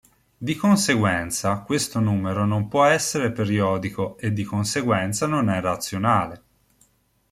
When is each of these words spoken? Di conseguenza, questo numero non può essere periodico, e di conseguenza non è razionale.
Di 0.39 0.55
conseguenza, 0.55 1.59
questo 1.61 1.99
numero 1.99 2.43
non 2.43 2.67
può 2.67 2.85
essere 2.85 3.31
periodico, 3.31 4.17
e 4.17 4.33
di 4.33 4.43
conseguenza 4.43 5.27
non 5.27 5.47
è 5.47 5.61
razionale. 5.61 6.43